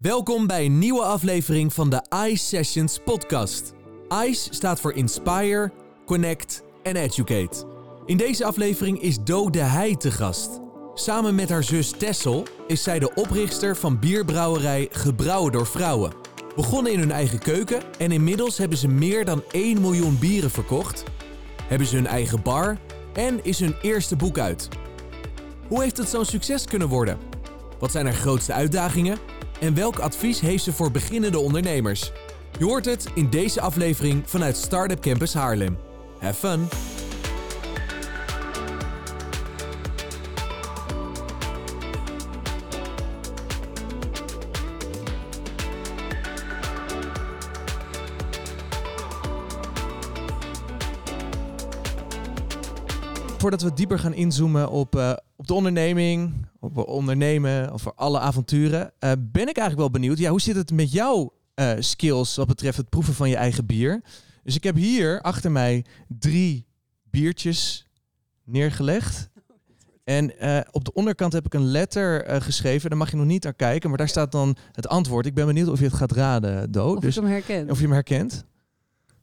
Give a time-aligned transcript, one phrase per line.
[0.00, 3.72] Welkom bij een nieuwe aflevering van de ICE Sessions podcast.
[4.26, 5.72] ICE staat voor Inspire,
[6.06, 7.66] Connect en Educate.
[8.06, 10.60] In deze aflevering is Do de Heij te gast.
[10.94, 16.12] Samen met haar zus Tessel is zij de oprichter van bierbrouwerij Gebrouwen door Vrouwen.
[16.56, 21.04] Begonnen in hun eigen keuken en inmiddels hebben ze meer dan 1 miljoen bieren verkocht.
[21.62, 22.78] Hebben ze hun eigen bar
[23.12, 24.68] en is hun eerste boek uit.
[25.68, 27.18] Hoe heeft het zo'n succes kunnen worden?
[27.78, 29.18] Wat zijn haar grootste uitdagingen?
[29.60, 32.12] En welk advies heeft ze voor beginnende ondernemers?
[32.58, 35.78] Je hoort het in deze aflevering vanuit Startup Campus Haarlem.
[36.18, 36.68] Have fun!
[53.40, 58.18] Voordat we dieper gaan inzoomen op, uh, op de onderneming, op ondernemen, of voor alle
[58.18, 60.18] avonturen, uh, ben ik eigenlijk wel benieuwd.
[60.18, 63.66] Ja, hoe zit het met jouw uh, skills wat betreft het proeven van je eigen
[63.66, 64.02] bier?
[64.42, 66.66] Dus ik heb hier achter mij drie
[67.02, 67.86] biertjes
[68.44, 69.30] neergelegd.
[70.04, 70.32] En
[70.70, 72.88] op de onderkant heb ik een letter geschreven.
[72.88, 75.26] Daar mag je nog niet naar kijken, maar daar staat dan het antwoord.
[75.26, 76.94] Ik ben benieuwd of je het gaat raden, Do.
[76.94, 77.70] Of dus, je hem herkent.
[77.70, 78.44] Of je hem herkent.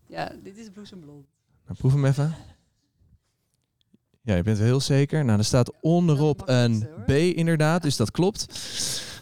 [0.08, 1.26] Ja, dit is bloesemblond.
[1.66, 2.36] Nou, proef hem even.
[4.28, 5.26] Ja, je bent heel zeker.
[5.26, 8.46] Nou, er staat onderop een B inderdaad, dus dat klopt.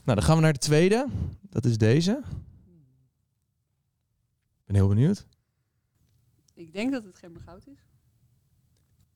[0.03, 1.07] Nou, dan gaan we naar de tweede.
[1.41, 2.21] Dat is deze.
[4.57, 5.25] Ik ben heel benieuwd.
[6.53, 7.79] Ik denk dat het gembergoud is.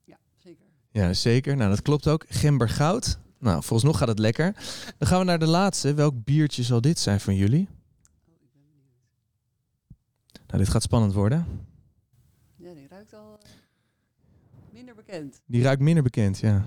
[0.04, 0.66] Ja, zeker.
[0.92, 1.56] Ja, zeker.
[1.56, 2.26] Nou, dat klopt ook.
[2.28, 3.20] Gembergoud.
[3.40, 4.54] Nou, volgens nog gaat het lekker.
[4.98, 5.94] Dan gaan we naar de laatste.
[5.94, 7.68] Welk biertje zal dit zijn van jullie?
[10.48, 11.68] Nou, dit gaat spannend worden.
[12.56, 13.40] Ja, die ruikt al...
[13.44, 13.50] Eh,
[14.72, 15.42] Minder bekend.
[15.46, 16.64] Die ruikt minder bekend, ja.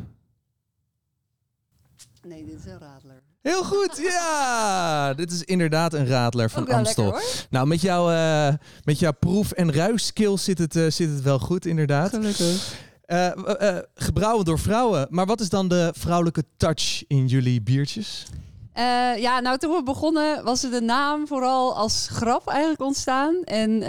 [2.23, 3.23] Nee, dit is een radler.
[3.43, 5.15] Heel goed, ja!
[5.23, 7.19] dit is inderdaad een radler van Amstel.
[7.51, 8.53] nou, met, jou, uh,
[8.85, 12.09] met jouw proef- en ruisskills zit het, uh, zit het wel goed, inderdaad.
[12.09, 12.91] Gelukkig.
[13.07, 15.07] Uh, gebrouwen door vrouwen.
[15.11, 18.27] Maar wat is dan de vrouwelijke touch in jullie biertjes?
[19.17, 23.43] ja, nou toen we begonnen was de naam vooral als grap eigenlijk ontstaan.
[23.45, 23.81] En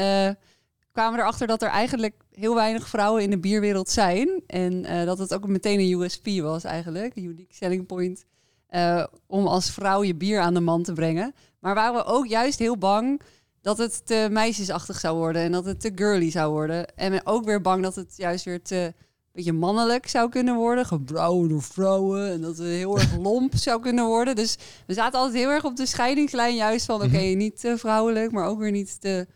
[0.92, 4.44] kwamen we erachter dat er eigenlijk heel weinig vrouwen in de bierwereld zijn.
[4.48, 8.26] En uh, dat het ook meteen een USP was eigenlijk, een unique selling point.
[8.70, 11.34] Uh, om als vrouw je bier aan de man te brengen.
[11.60, 13.22] Maar waren we ook juist heel bang
[13.62, 15.42] dat het te meisjesachtig zou worden.
[15.42, 16.96] En dat het te girly zou worden.
[16.96, 18.94] En ook weer bang dat het juist weer te
[19.34, 20.86] beetje mannelijk zou kunnen worden.
[20.86, 22.32] Gebrouwen door vrouwen.
[22.32, 24.36] En dat het heel erg lomp zou kunnen worden.
[24.36, 24.58] Dus
[24.88, 26.96] we zaten altijd heel erg op de scheidingslijn juist van...
[26.96, 27.38] oké, mhm.
[27.38, 29.28] niet te vrouwelijk, maar ook weer niet te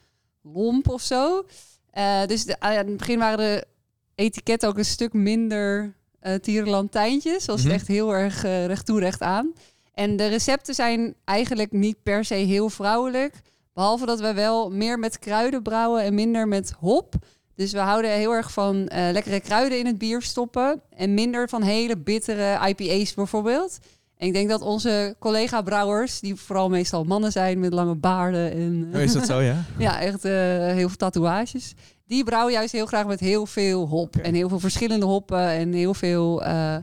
[0.42, 1.46] lomp of zo.
[1.98, 3.66] Uh, dus de, uh, in het begin waren de
[4.16, 7.46] etiketten ook een stuk minder uh, tierenlantijntjes.
[7.46, 9.54] Was mm echt heel erg uh, recht toe, recht aan.
[9.94, 13.34] En de recepten zijn eigenlijk niet per se heel vrouwelijk.
[13.74, 17.16] Behalve dat we wel meer met kruiden brouwen en minder met hop.
[17.56, 20.82] Dus we houden heel erg van lekkere kruiden in het bier stoppen.
[20.90, 23.80] En minder van hele bittere IPA's bijvoorbeeld.
[24.18, 28.90] En ik denk dat onze collega-brouwers, die vooral meestal mannen zijn met lange baarden en...
[28.94, 29.64] Oh, is dat zo, ja?
[29.78, 31.74] ja, echt uh, heel veel tatoeages.
[32.06, 34.16] Die brouwen juist heel graag met heel veel hop.
[34.16, 36.76] En heel veel verschillende hoppen en heel veel uh,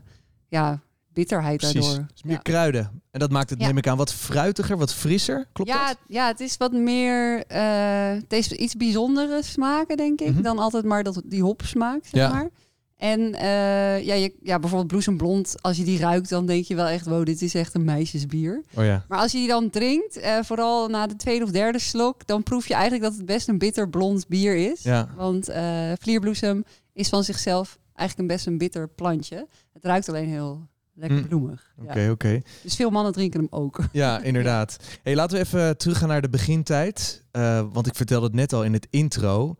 [0.47, 0.81] ja,
[1.13, 1.85] bitterheid Precies.
[1.85, 2.05] daardoor.
[2.13, 3.01] Dus meer kruiden.
[3.11, 5.47] En dat maakt het, neem ik aan, wat fruitiger, wat frisser.
[5.53, 5.97] Klopt ja, dat?
[6.07, 7.43] Ja, het is wat meer...
[7.51, 10.31] Uh, het is iets bijzondere smaken, denk ik.
[10.31, 10.41] Mhm.
[10.41, 12.29] Dan altijd maar dat, die hop smaak, zeg ja.
[12.29, 12.49] maar.
[12.97, 16.87] En uh, ja, je, ja, bijvoorbeeld bloesemblond, als je die ruikt, dan denk je wel
[16.87, 18.63] echt, wow, dit is echt een meisjesbier.
[18.73, 19.05] Oh ja.
[19.07, 22.43] Maar als je die dan drinkt, uh, vooral na de tweede of derde slok, dan
[22.43, 24.83] proef je eigenlijk dat het best een bitter blond bier is.
[24.83, 25.09] Ja.
[25.15, 26.63] Want uh, vlierbloesem
[26.93, 29.47] is van zichzelf eigenlijk een best een bitter plantje.
[29.73, 31.27] Het ruikt alleen heel lekker mm.
[31.27, 31.73] bloemig.
[31.81, 32.11] Oké, ja.
[32.11, 32.41] oké.
[32.63, 33.79] Dus veel mannen drinken hem ook.
[33.91, 34.77] Ja, inderdaad.
[35.03, 37.23] Hey, laten we even teruggaan naar de begintijd.
[37.71, 39.55] want ik vertelde het net al in het intro.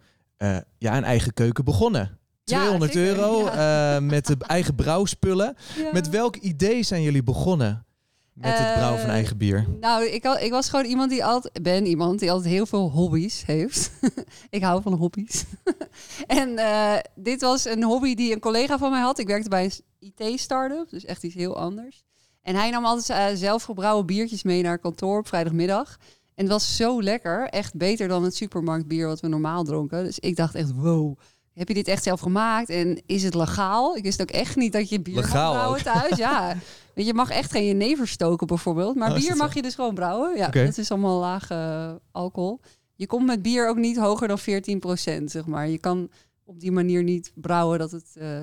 [0.78, 2.20] ja, een eigen keuken begonnen.
[2.46, 5.56] 200 euro uh, met de eigen brouwspullen.
[5.92, 7.86] Met welk idee zijn jullie begonnen?
[8.34, 9.66] Met het brouwen van eh, eigen bier.
[9.80, 13.44] Nou, ik, ik was gewoon iemand die altijd ben iemand die altijd heel veel hobby's
[13.46, 13.92] heeft.
[14.50, 15.44] ik hou van hobby's.
[16.28, 19.20] en uh, dit was een hobby die een collega van mij had.
[19.20, 22.04] Ik werkte bij een IT-startup, dus echt iets heel anders.
[22.42, 25.98] En hij nam altijd zelf gebrouwen biertjes mee naar kantoor op vrijdagmiddag.
[26.36, 30.04] En het was zo lekker, echt beter dan het supermarktbier wat we normaal dronken.
[30.04, 31.18] Dus ik dacht echt, wow,
[31.56, 33.96] heb je dit echt zelf gemaakt en is het legaal?
[33.96, 36.18] Ik wist ook echt niet dat je bier legaal mag brouwen thuis.
[36.18, 36.56] Ja,
[36.96, 40.38] je mag echt geen jenever stoken bijvoorbeeld, maar oh, bier mag je dus gewoon brouwen.
[40.38, 40.66] Ja, okay.
[40.66, 42.60] dat is allemaal lage uh, alcohol.
[42.96, 45.68] Je komt met bier ook niet hoger dan 14% zeg maar.
[45.68, 46.10] Je kan
[46.44, 48.40] op die manier niet brouwen dat het uh,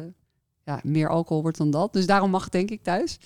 [0.64, 1.92] ja, meer alcohol wordt dan dat.
[1.92, 3.18] Dus daarom mag het denk ik thuis.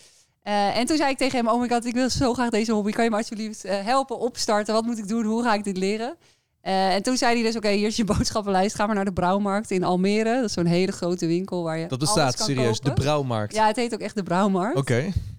[0.46, 2.72] Eh, en toen zei ik tegen hem, oh my god, ik wil zo graag deze
[2.72, 2.90] hobby.
[2.90, 4.74] Kan je me alsjeblieft eh, helpen opstarten?
[4.74, 5.24] Wat moet ik doen?
[5.24, 6.16] Hoe ga ik dit leren?
[6.66, 8.74] Eh, en toen zei hij dus, oké, hier is je boodschappenlijst.
[8.74, 10.34] Ga maar naar de Brouwmarkt in Almere.
[10.34, 12.94] Dat is zo'n hele grote winkel waar je Dat bestaat serieus, kopen.
[12.94, 13.54] de brouwmarkt.
[13.54, 14.76] Ja, het heet ook echt de Brouwmarkt.
[14.78, 14.94] Oké.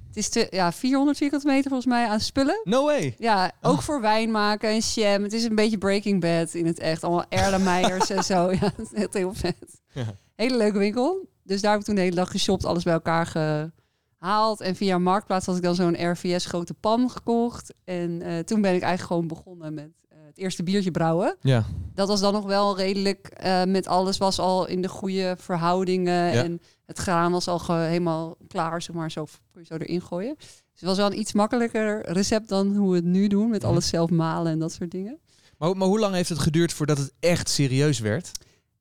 [0.07, 2.61] Het is te, ja, 400 vierkante meter volgens mij aan spullen.
[2.63, 3.15] No way.
[3.17, 3.79] Ja, ook Oh.
[3.79, 5.23] voor wijn maken en jam.
[5.23, 7.03] Het is een beetje Breaking Bad in het echt.
[7.03, 8.49] Allemaal Erlenmeijers en zo.
[8.59, 9.81] Ja, het is echt heel vet.
[9.93, 10.05] Ja.
[10.35, 11.27] Hele leuke winkel.
[11.43, 14.61] Dus daar heb ik toen de hele dag geshopt, alles bij elkaar gehaald.
[14.61, 17.73] En via Marktplaats had ik dan zo'n RVS grote pan gekocht.
[17.83, 19.89] En eh, toen ben ik eigenlijk gewoon begonnen met
[20.37, 21.35] het eerste biertje brouwen.
[21.41, 21.63] Ja.
[21.93, 26.33] Dat was dan nog wel redelijk eh, met alles was al in de goede verhoudingen.
[26.33, 26.43] Ja.
[26.43, 29.11] En het graan was al helemaal klaar, zeg maar.
[29.11, 30.35] Zo kun je zo erin gooien.
[30.37, 33.49] Dus het was wel een iets makkelijker recept dan hoe we het nu doen.
[33.49, 33.71] Met Mhm.
[33.71, 35.19] alles zelf malen en dat soort dingen.
[35.57, 38.31] Maar, maar hoe lang heeft het geduurd voordat het echt serieus werd?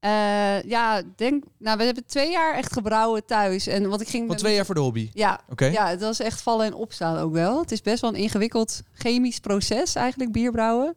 [0.01, 3.67] Eh, ja, denk, nou, we hebben twee jaar echt gebrouwen thuis.
[3.67, 4.27] En wat ik ging.
[4.29, 5.11] Van twee jaar voor de hobby.
[5.13, 5.65] Ja, Oké.
[5.67, 7.61] ja, het was echt vallen en opstaan ook wel.
[7.61, 10.95] Het is best wel een ingewikkeld chemisch proces eigenlijk, bierbrouwen.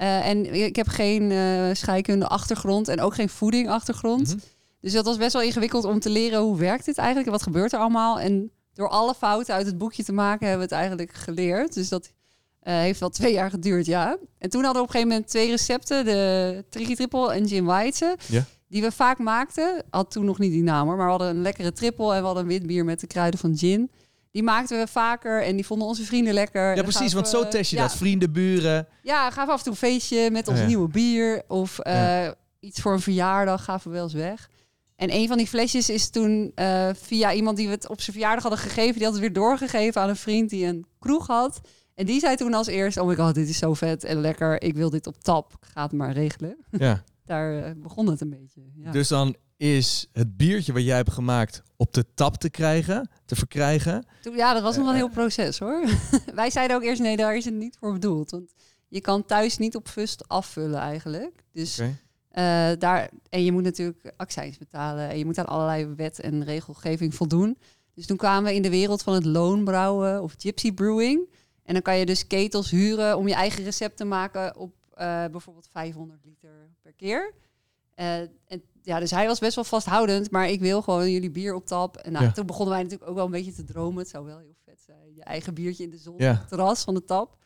[0.00, 4.28] Eh, en ik heb geen eh scheikunde achtergrond en ook geen voeding achtergrond.
[4.28, 4.38] Mhm.
[4.80, 7.42] Dus dat was best wel ingewikkeld om te leren hoe werkt dit eigenlijk en wat
[7.42, 8.20] gebeurt er allemaal.
[8.20, 11.74] En door alle fouten uit het boekje te maken hebben we het eigenlijk geleerd.
[11.74, 12.12] Dus dat
[12.60, 14.18] eh, heeft wel twee jaar geduurd, ja.
[14.38, 16.04] En toen hadden we op een gegeven moment twee recepten.
[16.04, 18.16] De Tricky Triple en Gin Weitze.
[18.26, 18.44] Ja.
[18.68, 19.82] Die we vaak maakten.
[19.90, 20.86] Had toen nog niet die naam.
[20.86, 23.40] Maar we hadden een lekkere triple en we hadden een wit bier met de kruiden
[23.40, 23.90] van gin.
[24.30, 26.76] Die maakten we vaker en die vonden onze vrienden lekker.
[26.76, 27.96] Ja, precies, want zo test je ja, dat.
[27.96, 28.88] Vrienden, buren.
[29.02, 30.68] Ja, gaven af en toe een feestje met ons Oh ja.
[30.68, 31.42] nieuwe bier.
[31.48, 32.28] Of eh,
[32.60, 34.48] iets voor een verjaardag gaven we wel eens weg.
[34.96, 38.16] En een van die flesjes is toen eh, via iemand die we het op zijn
[38.16, 38.94] verjaardag hadden gegeven.
[38.94, 41.60] Die had het weer doorgegeven aan een vriend die een kroeg had.
[41.94, 44.62] En die zei toen als eerst, oh my god, dit is zo vet en lekker.
[44.62, 45.52] Ik wil dit op tap.
[45.60, 46.56] Ga het maar regelen.
[46.70, 47.02] Ja.
[47.24, 48.60] Daar eh, begon het een beetje.
[48.74, 48.90] Ja.
[48.90, 53.36] Dus dan is het biertje wat jij hebt gemaakt op de tap te krijgen, te
[53.36, 54.06] verkrijgen.
[54.22, 55.88] Toen, ja, dat was nog wel een Eh, heel proces hoor.
[56.34, 58.30] Wij zeiden ook eerst, nee, daar is het niet voor bedoeld.
[58.30, 58.52] Want
[58.88, 61.44] je kan thuis niet op fust afvullen eigenlijk.
[61.52, 65.08] Dus eh, daar, en je moet natuurlijk accijns betalen.
[65.08, 67.58] En je moet aan allerlei wet en regelgeving voldoen.
[67.94, 71.28] Dus toen kwamen we in de wereld van het loonbrouwen of gypsy brewing.
[71.62, 75.24] En dan kan je dus ketels huren om je eigen recept te maken op eh,
[75.30, 77.34] bijvoorbeeld 500 liter per keer.
[78.00, 81.54] Eh, en ja, dus hij was best wel vasthoudend, maar ik wil gewoon jullie bier
[81.54, 81.96] op tap.
[81.96, 82.32] En nou, Ja.
[82.32, 83.98] toen begonnen wij natuurlijk ook wel een beetje te dromen.
[83.98, 85.14] Het zou wel heel vet zijn.
[85.14, 86.32] Je eigen biertje in de zon, Ja.
[86.32, 87.36] op het terras van de tap.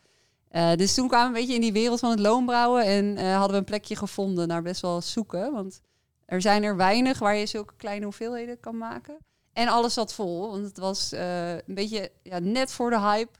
[0.47, 3.31] Eh, dus toen kwamen we een beetje in die wereld van het loonbrouwen en eh,
[3.33, 5.51] hadden we een plekje gevonden naar best wel zoeken.
[5.51, 5.81] Want
[6.25, 9.17] er zijn er weinig waar je zulke kleine hoeveelheden kan maken.
[9.53, 13.31] En alles zat vol, want het was een beetje ja, net voor de hype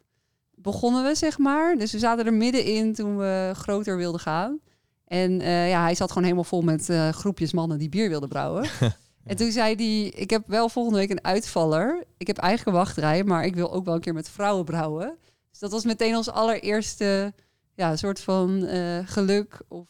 [0.56, 1.78] begonnen we, zeg maar.
[1.78, 4.60] Dus we zaten er middenin toen we groter wilden gaan.
[5.08, 8.30] En eh, ja, hij zat gewoon helemaal vol met eh, groepjes mannen die bier wilden
[8.30, 8.66] brouwen.
[9.26, 12.04] En toen zei hij, ik heb wel volgende week een uitvaller.
[12.18, 15.18] Ik heb eigen wachtrij, maar ik wil ook wel een keer met vrouwen brouwen.
[15.52, 17.34] Dus dat was meteen ons allereerste
[17.76, 19.88] ja, soort van eh, geluk of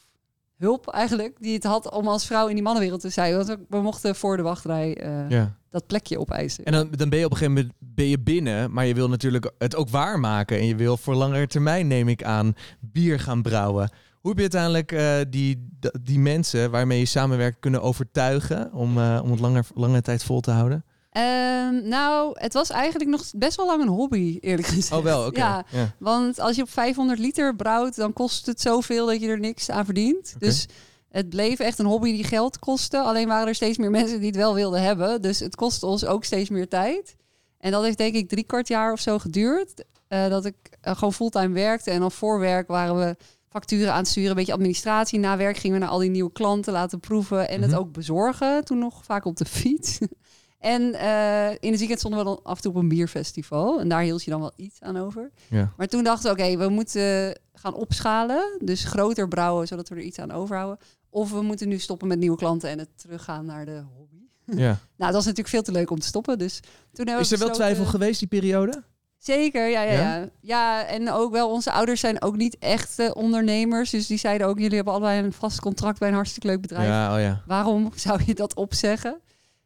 [0.57, 1.37] hulp eigenlijk.
[1.39, 3.35] Die het had om als vrouw in die mannenwereld te zijn.
[3.35, 4.97] Want we, mochten voor de wachtrij
[5.29, 5.57] Ja.
[5.69, 6.65] dat plekje opeisen.
[6.65, 9.09] En dan, dan ben je op een gegeven moment ben je binnen, maar je wil
[9.09, 10.57] natuurlijk het ook waarmaken.
[10.57, 13.89] En je wil voor langere termijn, neem ik aan, bier gaan brouwen.
[14.25, 15.67] Hoe heb je uiteindelijk eh, die,
[16.01, 20.39] die mensen waarmee je samenwerkt kunnen overtuigen om, eh, om het langer, lange tijd vol
[20.39, 20.85] te houden?
[21.11, 24.91] Ehm, nou, het was eigenlijk nog best wel lang een hobby, eerlijk gezegd.
[24.91, 25.39] Oh wel, oké.
[25.39, 25.93] Ja, Ja.
[25.99, 29.69] want als je op 500 liter brouwt, dan kost het zoveel dat je er niks
[29.69, 30.35] aan verdient.
[30.39, 30.65] Dus
[31.09, 32.99] het bleef echt een hobby die geld kostte.
[32.99, 35.21] Alleen waren er steeds meer mensen die het wel wilden hebben.
[35.21, 37.15] Dus het kostte ons ook steeds meer tijd.
[37.59, 39.83] En dat heeft denk ik drie kwart jaar of zo geduurd.
[40.07, 41.91] eh, dat ik gewoon fulltime werkte.
[41.91, 43.15] En dan voor werk waren we
[43.55, 45.19] facturen aan het sturen, een beetje administratie.
[45.19, 47.69] Na werk gingen we naar al die nieuwe klanten laten proeven en Mhm.
[47.69, 48.63] het ook bezorgen.
[48.65, 49.97] Toen nog vaak op de fiets.
[50.59, 53.79] en eh, in het weekend stonden we dan af en toe op een bierfestival.
[53.79, 55.31] En daar hield je dan wel iets aan over.
[55.49, 55.73] Ja.
[55.77, 58.57] Maar toen dachten we, oké, we moeten gaan opschalen.
[58.63, 60.77] Dus groter brouwen, zodat we er iets aan overhouden.
[61.09, 64.15] Of we moeten nu stoppen met nieuwe klanten en het teruggaan naar de hobby.
[64.61, 64.79] Ja.
[64.97, 66.37] Nou, dat is natuurlijk veel te leuk om te stoppen.
[66.37, 66.59] Dus
[66.93, 68.83] toen hebben Is er wel twijfel geweest die periode?
[69.25, 70.15] Zeker, ja, ja, Ja?
[70.17, 70.29] ja.
[70.41, 73.89] Ja, en ook wel, onze ouders zijn ook niet echte ondernemers.
[73.89, 76.87] Dus die zeiden ook, jullie hebben allebei een vast contract bij een hartstikke leuk bedrijf.
[76.87, 77.41] Ja, oh ja.
[77.45, 79.19] Waarom zou je dat opzeggen?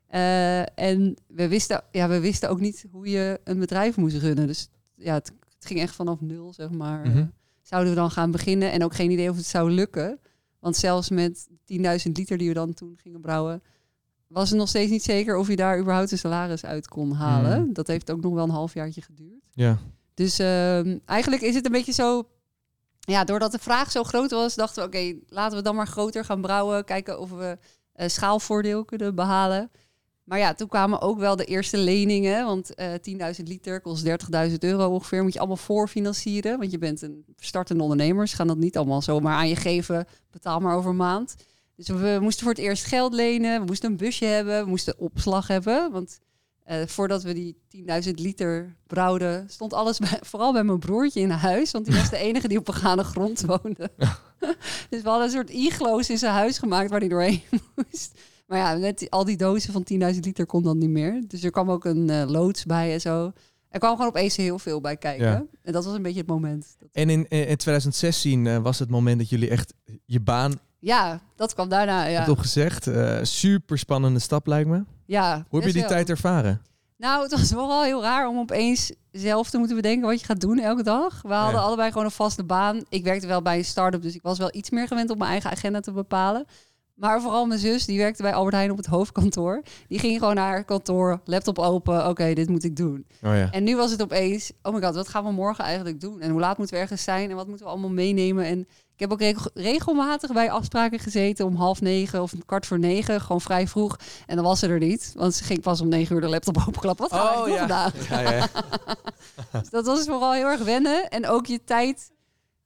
[0.07, 4.47] Eh, en we wisten, ja, we wisten ook niet hoe je een bedrijf moest runnen.
[4.47, 7.07] Dus ja, het, het ging echt vanaf nul, zeg maar.
[7.07, 7.25] Mhm.
[7.61, 10.19] Zouden we dan gaan beginnen en ook geen idee of het zou lukken.
[10.59, 13.63] Want zelfs met 10.000 liter die we dan toen gingen brouwen,
[14.29, 17.62] was het nog steeds niet zeker of je daar überhaupt een salaris uit kon halen.
[17.62, 17.74] Mhm.
[17.74, 19.43] Dat heeft ook nog wel een halfjaartje geduurd.
[19.53, 19.77] Ja.
[20.13, 22.27] Dus ehm, eigenlijk is het een beetje zo.
[23.00, 26.25] Ja, doordat de vraag zo groot was, dachten we: oké, laten we dan maar groter
[26.25, 26.86] gaan brouwen.
[26.86, 27.57] Kijken of we
[27.93, 29.71] eh, schaalvoordeel kunnen behalen.
[30.24, 32.45] Maar ja, toen kwamen ook wel de eerste leningen.
[32.45, 32.93] Want eh
[33.38, 35.24] 10.000 liter kost 30.000 euro ongeveer.
[35.24, 36.59] Moet je allemaal voorfinancieren.
[36.59, 38.27] Want je bent een startende ondernemer.
[38.27, 40.05] Ze gaan dat niet allemaal zomaar aan je geven.
[40.31, 41.36] Betaal maar over een maand.
[41.86, 43.59] Dus we moesten voor het eerst geld lenen.
[43.59, 44.63] We moesten een busje hebben.
[44.63, 45.91] We moesten opslag hebben.
[45.91, 46.19] Want
[46.63, 47.57] eh, voordat we die
[48.07, 51.71] 10.000 liter brouwden, stond alles bij, vooral bij mijn broertje in huis.
[51.71, 53.91] Want die was de enige die op begane grond woonde.
[54.89, 57.41] dus we hadden een soort iglo's in zijn huis gemaakt waar hij doorheen
[57.75, 58.19] moest.
[58.48, 59.83] Maar ja, met die- al die dozen van
[60.13, 61.24] 10.000 liter kon dan niet meer.
[61.27, 63.31] Dus er kwam ook een eh, loods bij en zo.
[63.69, 65.25] Er kwam gewoon opeens heel veel bij kijken.
[65.25, 65.45] Ja.
[65.62, 66.77] En dat was een beetje het moment.
[66.91, 69.74] En in, in 2016 eh, was het moment dat jullie echt
[70.05, 72.05] je baan ja, dat kwam daarna.
[72.05, 72.88] Ja, hebt opgezegd.
[72.88, 74.83] Eh super spannende stap lijkt me.
[75.05, 75.91] ja Hoe heb je die wel.
[75.91, 76.62] tijd ervaren?
[76.98, 80.41] Nou, het was wel heel raar om opeens zelf te moeten bedenken wat je gaat
[80.41, 81.21] doen elke dag.
[81.21, 81.65] We hadden Ja.
[81.65, 82.83] allebei gewoon een vaste baan.
[82.89, 85.31] Ik werkte wel bij een start-up, dus ik was wel iets meer gewend om mijn
[85.31, 86.45] eigen agenda te bepalen.
[86.93, 89.62] Maar vooral mijn zus, die werkte bij Albert Heijn op het hoofdkantoor.
[89.88, 92.07] Die ging gewoon naar haar kantoor, laptop open.
[92.09, 93.05] Oké, dit moet ik doen.
[93.24, 93.51] Oh ja.
[93.51, 96.21] En nu was het opeens, oh my god, wat gaan we morgen eigenlijk doen?
[96.21, 97.29] En hoe laat moeten we ergens zijn?
[97.29, 98.45] En wat moeten we allemaal meenemen?
[98.45, 98.67] En
[98.99, 103.21] ik heb ook regel- regelmatig bij afspraken gezeten om half negen of kwart voor negen.
[103.21, 103.95] Gewoon vrij vroeg.
[104.25, 105.13] En dan was ze er niet.
[105.15, 107.09] Want ze ging pas om negen uur de laptop openklappen.
[107.09, 107.49] Wat gaan we Oh ja.
[107.49, 108.09] doen vandaag?
[108.09, 108.47] Ja, ja.
[109.61, 111.09] Dus dat was vooral heel erg wennen.
[111.09, 112.11] En ook je tijd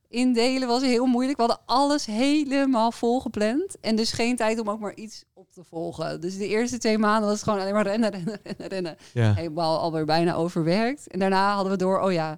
[0.07, 1.37] indelen was heel moeilijk.
[1.37, 3.79] We hadden alles helemaal volgepland.
[3.81, 6.21] En dus geen tijd om ook maar iets op te volgen.
[6.21, 8.97] Dus de eerste twee maanden was het gewoon alleen maar rennen, rennen, rennen, rennen.
[9.13, 9.33] ja.
[9.33, 11.07] Helemaal alweer bijna overwerkt.
[11.07, 12.37] En daarna hadden we door, oh ja,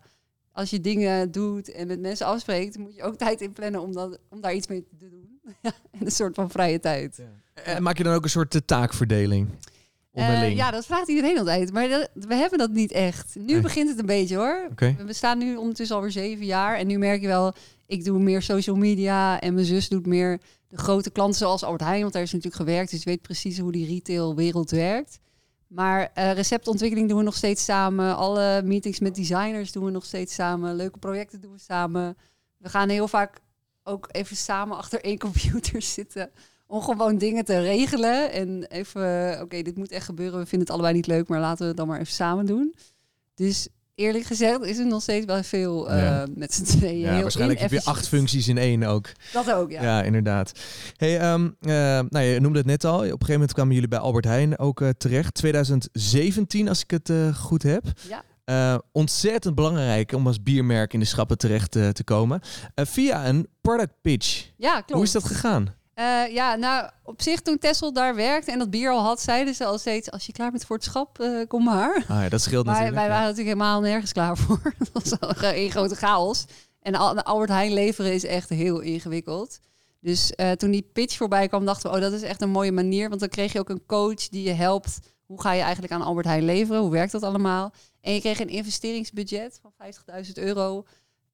[0.55, 4.19] als je dingen doet en met mensen afspreekt, moet je ook tijd inplannen om, dat,
[4.29, 5.39] om daar iets mee te doen.
[6.05, 7.21] Een soort van vrije tijd.
[7.63, 9.47] En maak je dan ook een soort eh, taakverdeling?
[10.13, 11.73] Eh, ja, dat vraagt iedereen altijd.
[11.73, 13.35] Maar dat- we hebben dat niet echt.
[13.39, 14.67] Nu begint het een beetje hoor.
[14.97, 16.77] We bestaan nu ondertussen alweer zeven jaar.
[16.77, 17.53] En nu merk je wel,
[17.85, 19.41] ik doe meer social media.
[19.41, 22.01] En mijn zus doet meer de grote klanten zoals Albert Heijn.
[22.01, 22.91] Want daar is natuurlijk gewerkt.
[22.91, 25.19] Dus weet precies hoe die retailwereld werkt.
[25.67, 28.15] Maar eh, receptontwikkeling doen we nog steeds samen.
[28.15, 30.75] Alle meetings met designers doen we nog steeds samen.
[30.75, 32.17] Leuke projecten doen we samen.
[32.57, 33.41] We gaan heel vaak
[33.83, 36.31] ook even samen achter één computer zitten.
[36.67, 38.31] Om gewoon dingen te regelen.
[38.31, 40.39] En even, oké, dit moet echt gebeuren.
[40.39, 42.75] We vinden het allebei niet leuk, maar laten we het dan maar even samen doen.
[43.33, 46.27] Dus eerlijk gezegd is het nog steeds wel veel eh, Ja.
[46.35, 46.99] met z'n tweeën.
[46.99, 49.11] Ja, heel waarschijnlijk heb je acht functies in één ook.
[49.33, 49.83] Dat ook, ja.
[49.83, 50.51] Ja, inderdaad.
[50.97, 51.69] Hey, ehm, eh,
[52.09, 52.95] nou, je noemde het net al.
[52.97, 55.33] Op een gegeven moment kwamen jullie bij Albert Heijn ook eh, terecht.
[55.33, 57.83] 2017, als ik het goed heb.
[58.09, 58.23] Ja.
[58.91, 62.39] Ontzettend belangrijk om als biermerk in de schappen terecht te komen.
[62.75, 64.49] Via een product pitch.
[64.57, 64.91] Ja, klopt.
[64.91, 65.73] Hoe is dat gegaan?
[65.95, 69.53] Eh, ja, nou, op zich toen Tessel daar werkte en dat bier al had, zeiden
[69.55, 70.11] ze al steeds...
[70.11, 71.95] als je klaar bent voor het schap, eh, kom maar.
[72.07, 72.95] Ah, ja, dat scheelt Maar natuurlijk.
[72.95, 73.09] wij ja.
[73.09, 74.73] waren natuurlijk helemaal nergens klaar voor.
[74.77, 76.45] dat was al een grote chaos.
[76.79, 79.59] En Al- Albert Heijn leveren is echt heel ingewikkeld.
[79.99, 81.95] Dus eh, toen die pitch voorbij kwam, dachten we...
[81.95, 83.09] oh, dat is echt een mooie manier.
[83.09, 84.99] Want dan kreeg je ook een coach die je helpt...
[85.25, 86.81] hoe ga je eigenlijk aan Albert Heijn leveren?
[86.81, 87.73] Hoe werkt dat allemaal?
[88.01, 89.73] En je kreeg een investeringsbudget van
[90.25, 90.85] 50.000 euro...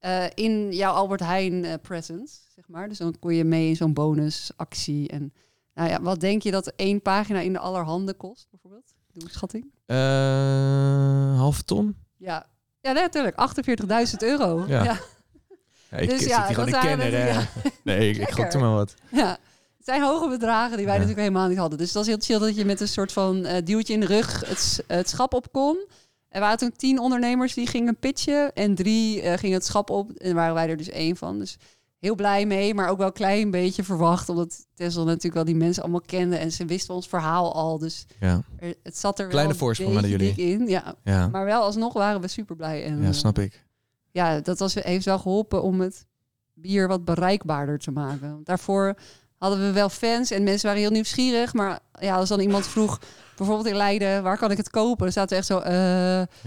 [0.01, 2.89] eh, in jouw Albert Heijn eh, presence, zeg maar.
[2.89, 5.09] Dus dan kon je mee in zo'n bonusactie.
[5.09, 5.33] En
[5.73, 8.93] nou ja, wat denk je dat één pagina in de allerhande kost, bijvoorbeeld?
[9.11, 9.71] Doe een schatting.
[9.85, 11.95] Eh, halve ton?
[12.17, 12.45] Ja,
[12.79, 13.35] ja natuurlijk.
[13.35, 14.65] 48.000 euro.
[14.67, 14.83] Ja.
[14.83, 14.99] Ja.
[15.89, 17.41] Ja, ik Dus ja, gewoon dat hè.
[17.83, 18.93] Nee, ik, ik gokte maar wat.
[19.11, 19.29] Ja.
[19.77, 21.77] Het zijn hoge bedragen die wij natuurlijk helemaal niet hadden.
[21.77, 24.43] Dus het was heel chill dat je met een soort van duwtje in de rug
[24.87, 25.87] het, schap op kon.
[26.31, 28.53] Er waren toen tien ondernemers die gingen pitchen.
[28.53, 30.11] En drie eh, gingen het schap op.
[30.11, 31.39] En waren wij er dus één van.
[31.39, 31.57] Dus
[31.99, 34.29] heel blij mee, maar ook wel een klein beetje verwacht.
[34.29, 36.35] Omdat Tessel natuurlijk wel die mensen allemaal kende.
[36.35, 37.77] En ze wisten ons verhaal al.
[37.77, 40.33] Dus Ja, er, het zat er Kleine wel een voorsprong beetje jullie.
[40.35, 40.67] in.
[40.67, 41.27] Ja, ja.
[41.27, 42.85] maar wel alsnog waren we super blij.
[42.85, 43.65] En, ja, eh, snap ik.
[44.11, 46.05] ja, dat was, heeft wel geholpen om het
[46.53, 48.41] bier wat bereikbaarder te maken.
[48.43, 48.95] Daarvoor
[49.41, 51.53] hadden we wel fans en mensen waren heel nieuwsgierig.
[51.53, 52.99] Maar ja, als dan iemand vroeg,
[53.37, 55.03] bijvoorbeeld in Leiden, waar kan ik het kopen?
[55.03, 55.73] Dan zaten we echt zo, eh,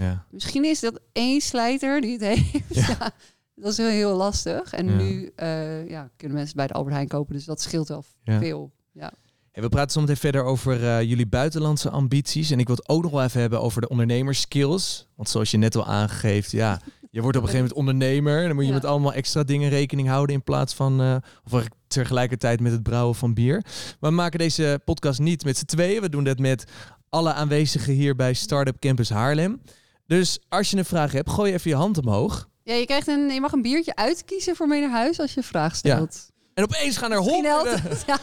[0.07, 0.25] Ja.
[0.31, 2.51] misschien is dat één slijter die het heeft.
[2.69, 2.95] Ja.
[3.55, 3.61] Ja.
[3.63, 4.73] dat is wel heel lastig.
[4.73, 4.95] En Ja.
[4.95, 8.71] nu eh, ja, kunnen mensen bij de Albert Heijn kopen, dus dat scheelt wel veel.
[8.91, 9.11] Ja.
[9.51, 12.51] Hey, we praten zo meteen verder over eh, jullie buitenlandse ambities.
[12.51, 15.07] En ik wil het ook nog wel even hebben over de ondernemerskills.
[15.15, 16.81] Want zoals je net al aangeeft, ja,
[17.15, 18.39] je wordt op een gegeven moment ondernemer.
[18.41, 18.75] En dan moet je Ja.
[18.75, 21.15] met allemaal extra dingen rekening houden in plaats van, eh,
[21.51, 23.61] of tegelijkertijd met het brouwen van bier.
[23.99, 26.01] Maar we maken deze podcast niet met z'n tweeën.
[26.01, 26.63] We doen dat met
[27.09, 29.61] alle aanwezigen hier bij Startup Campus Haarlem.
[30.07, 32.47] Dus als je een vraag hebt, gooi even je hand omhoog.
[32.63, 35.37] ja, je, krijgt een, je mag een biertje uitkiezen voor mee naar huis als je
[35.37, 36.29] een vraag stelt.
[36.53, 37.81] En opeens gaan er honderden.
[38.07, 38.17] Ja.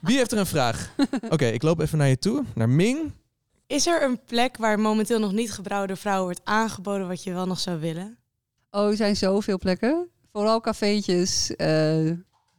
[0.00, 0.94] Wie heeft er een vraag?
[1.28, 3.12] Oké, ik loop even naar je toe, naar Ming.
[3.68, 7.32] Is er een plek waar momenteel nog niet gebrouwen door vrouwen wordt aangeboden wat je
[7.32, 8.18] wel nog zou willen?
[8.70, 10.08] Oh, er zijn zoveel plekken.
[10.32, 12.10] Vooral cafeetjes eh,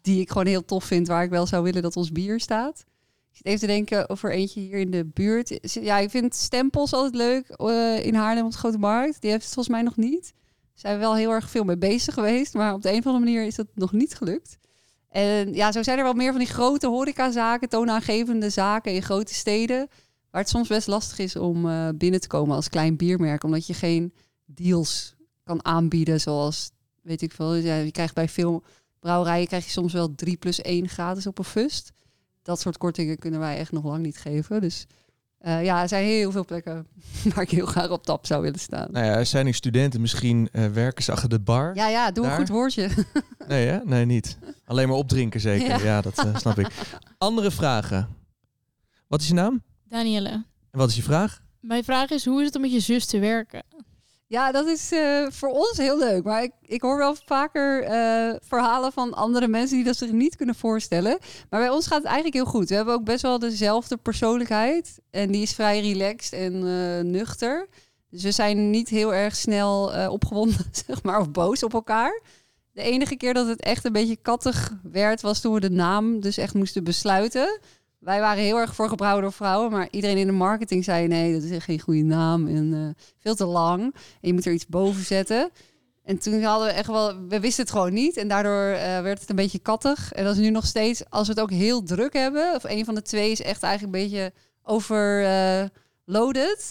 [0.01, 2.86] die ik gewoon heel tof vind, waar ik wel zou willen dat ons bier staat.
[3.32, 5.60] Ik zit even te denken over eentje hier in de buurt.
[5.62, 9.22] Ja, ik vind stempels altijd leuk eh, in Haarlem op de Grote Markt.
[9.22, 10.34] Die heeft het volgens mij nog niet.
[10.74, 13.25] Zijn we wel heel erg veel mee bezig geweest, maar op de een of andere
[13.25, 14.58] manier is dat nog niet gelukt.
[15.10, 19.34] En ja, zo zijn er wel meer van die grote horecazaken, toonaangevende zaken in grote
[19.34, 19.88] steden.
[20.31, 23.43] Waar het soms best lastig is om eh, binnen te komen als klein biermerk.
[23.43, 24.13] Omdat je geen
[24.45, 26.71] deals kan aanbieden zoals,
[27.01, 27.55] weet ik veel.
[27.55, 28.63] Ja, je krijgt bij veel
[29.00, 31.91] brouwerijen krijg je soms wel 3 plus 1 gratis op een fust.
[32.41, 34.62] Dat soort kortingen kunnen wij echt nog lang niet geven.
[34.62, 34.86] Dus
[35.41, 36.88] uh, ja, er zijn heel veel plekken
[37.33, 38.91] waar ik heel graag op tap zou willen staan.
[38.91, 41.75] Nou ja, er zijn nu studenten, misschien uh, werken ze achter de bar.
[41.75, 42.89] Ja, ja, doe een goed woordje.
[43.48, 43.79] nee, hè?
[43.83, 44.38] nee, niet.
[44.65, 45.83] Alleen maar opdrinken zeker.
[45.83, 46.67] Ja, dat uh, snap ik.
[47.17, 48.07] Andere vragen.
[49.07, 49.63] Wat is je naam?
[49.89, 50.29] Danielle.
[50.29, 51.41] En wat is je vraag?
[51.60, 53.63] Mijn vraag is, hoe is het om met je zus te werken?
[54.27, 56.24] Ja, dat is uh, voor ons heel leuk.
[56.24, 60.36] Maar ik, ik hoor wel vaker uh, verhalen van andere mensen die dat zich niet
[60.36, 61.17] kunnen voorstellen.
[61.50, 62.69] Maar bij ons gaat het eigenlijk heel goed.
[62.69, 65.00] We hebben ook best wel dezelfde persoonlijkheid.
[65.10, 67.67] En die is vrij relaxed en uh, nuchter.
[68.10, 72.22] Dus we zijn niet heel erg snel opgewonden, zeg maar, of boos op elkaar.
[72.72, 76.19] De enige keer dat het echt een beetje kattig werd, was toen we de naam
[76.19, 77.60] dus echt moesten besluiten.
[78.00, 81.34] Wij waren heel erg voor gebrouwen door vrouwen, maar iedereen in de marketing zei nee,
[81.34, 83.82] dat is echt geen goede naam en uh, veel te lang.
[83.84, 85.50] En je moet er iets boven zetten.
[86.03, 89.20] En toen hadden we echt wel, we wisten het gewoon niet en daardoor uh, werd
[89.20, 90.12] het een beetje kattig.
[90.12, 92.86] En dat is nu nog steeds, als we het ook heel druk hebben, of een
[92.86, 95.72] van de twee is echt eigenlijk een beetje overloaded,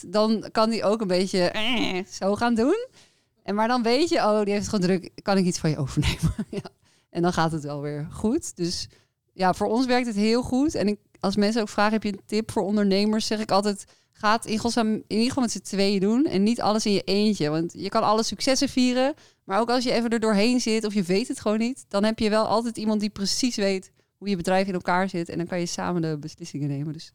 [0.04, 2.86] uh, dan kan die ook een beetje eh, zo gaan doen.
[3.42, 5.70] En maar dan weet je, oh, die heeft het gewoon druk, kan ik iets van
[5.70, 6.34] je overnemen?
[6.50, 6.70] ja.
[7.10, 8.56] En dan gaat het wel weer goed.
[8.56, 8.88] Dus
[9.32, 10.74] ja, voor ons werkt het heel goed.
[10.74, 13.26] En ik als mensen ook vragen, heb je een tip voor ondernemers?
[13.26, 16.26] Zeg ik altijd, ga het in, in ieder geval met z'n tweeën doen.
[16.26, 17.48] En niet alles in je eentje.
[17.48, 19.14] Want je kan alle successen vieren.
[19.44, 21.84] Maar ook als je even er doorheen zit of je weet het gewoon niet.
[21.88, 25.28] Dan heb je wel altijd iemand die precies weet hoe je bedrijf in elkaar zit.
[25.28, 26.92] En dan kan je samen de beslissingen nemen.
[26.92, 27.12] Dus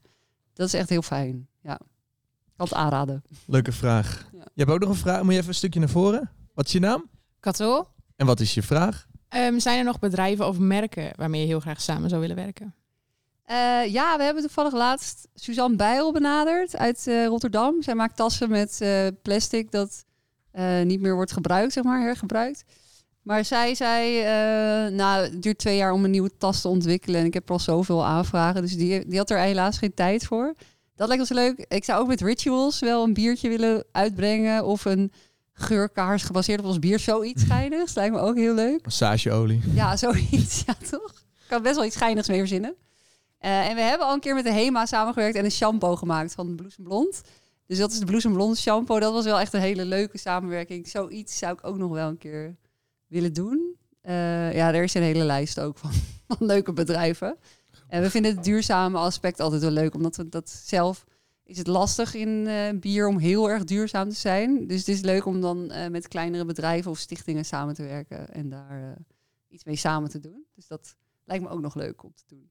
[0.53, 1.47] dat is echt heel fijn.
[1.61, 1.73] Ja.
[1.73, 3.23] Ik kan het aanraden.
[3.45, 4.29] Leuke vraag.
[4.33, 4.39] Ja.
[4.53, 5.23] Je hebt ook nog een vraag.
[5.23, 6.31] Moet je even een stukje naar voren?
[6.53, 7.09] Wat is je naam?
[7.39, 7.87] Kato.
[8.15, 9.07] En wat is je vraag?
[9.35, 12.75] Um, zijn er nog bedrijven of merken waarmee je heel graag samen zou willen werken?
[13.49, 17.81] Uh, ja, we hebben toevallig laatst Suzanne Bijl benaderd uit uh, Rotterdam.
[17.81, 20.05] Zij maakt tassen met uh, plastic dat
[20.83, 22.63] niet meer wordt gebruikt, zeg maar, hergebruikt.
[23.21, 24.21] Maar zij zei,
[24.89, 27.19] nou, het duurt twee jaar om een nieuwe tas te ontwikkelen.
[27.19, 30.53] En ik heb al zoveel aanvragen, dus die, die had er helaas geen tijd voor.
[30.95, 31.65] Dat lijkt ons leuk.
[31.67, 34.65] Ik zou ook met Rituals wel een biertje willen uitbrengen.
[34.65, 35.11] Of een
[35.53, 36.99] geurkaars gebaseerd op ons bier.
[36.99, 37.93] Zoiets schijnigs.
[37.93, 38.83] Lijkt me ook heel leuk.
[38.83, 39.61] Massageolie.
[39.73, 40.63] Ja, zoiets.
[40.65, 41.11] Ja, toch?
[41.11, 42.75] Ik kan best wel iets schijnigs mee verzinnen.
[43.45, 46.33] Uh, en we hebben al een keer met de HEMA samengewerkt en een shampoo gemaakt
[46.33, 47.21] van Bloesem Blond.
[47.65, 48.99] Dus dat is de Bloesem Blond shampoo.
[48.99, 50.87] Dat was wel echt een hele leuke samenwerking.
[50.87, 52.55] Zoiets zou ik ook nog wel een keer
[53.07, 53.75] willen doen.
[54.03, 55.91] Uh, ja, er is een hele lijst ook van,
[56.27, 57.37] van leuke bedrijven.
[57.87, 61.03] En we vinden het duurzame aspect altijd wel leuk, omdat dat zelf
[61.43, 64.67] is het lastig in uh, bier om heel erg duurzaam te zijn.
[64.67, 68.49] Dus het is leuk om dan met kleinere bedrijven of stichtingen samen te werken en
[68.49, 68.97] daar
[69.47, 70.45] iets mee samen te doen.
[70.55, 72.49] Dus dat lijkt me ook nog leuk om te doen.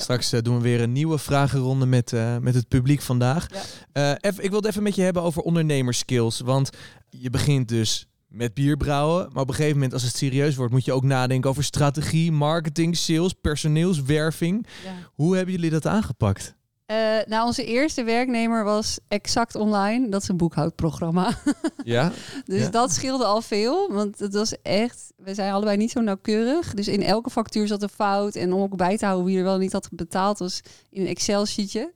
[0.00, 3.46] Straks uh, doen we weer een nieuwe vragenronde met, uh, met het publiek vandaag.
[3.92, 6.40] Even, ik wil het even met je hebben over ondernemerskills.
[6.40, 6.70] Want
[7.10, 9.28] je begint dus met bier brouwen.
[9.32, 12.32] Maar op een gegeven moment, als het serieus wordt, moet je ook nadenken over strategie,
[12.32, 14.66] marketing, sales, personeelswerving.
[14.84, 14.94] Ja.
[15.14, 16.56] Hoe hebben jullie dat aangepakt?
[16.90, 16.96] Uh,
[17.26, 20.08] nou, onze eerste werknemer was Exact Online.
[20.08, 21.34] Dat is een boekhoudprogramma.
[21.84, 22.12] Ja.
[22.44, 22.68] dus ja.
[22.68, 23.92] dat scheelde al veel.
[23.92, 25.12] Want het was echt...
[25.16, 26.74] We zijn allebei niet zo nauwkeurig.
[26.74, 28.34] Dus in elke factuur zat een fout.
[28.34, 30.38] En om ook bij te houden wie er wel niet had betaald...
[30.38, 31.92] was in een Excel-sheetje.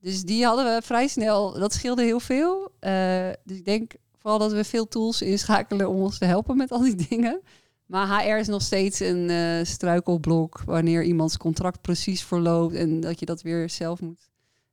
[0.00, 1.58] Dus die hadden we vrij snel...
[1.58, 2.72] Dat scheelde heel veel.
[2.80, 5.88] Uh, dus ik denk vooral dat we veel tools inschakelen...
[5.88, 7.40] om ons te helpen met al die dingen.
[7.86, 13.20] Maar HR is nog steeds een uh, struikelblok wanneer iemands contract precies verloopt en dat
[13.20, 14.29] je dat weer zelf moet